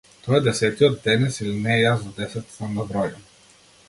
[0.27, 3.21] Тој е десетиот денес, или не, јас до десет знам да бројам.